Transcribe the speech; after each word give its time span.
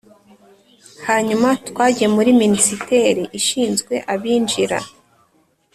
Hanyuma 1.07 1.47
twagiye 1.67 2.07
muri 2.15 2.29
Minisiteri 2.41 3.21
Ishinzwe 3.39 3.93
Abinjira 4.13 4.79